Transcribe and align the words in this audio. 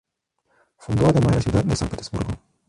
Fundó 0.77 1.05
además 1.05 1.35
la 1.35 1.41
ciudad 1.43 1.63
de 1.63 1.75
San 1.75 1.87
Petersburgo. 1.87 2.33